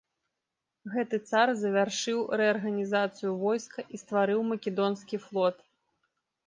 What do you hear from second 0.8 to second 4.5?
Гэты цар завяршыў рэарганізацыю войска і стварыў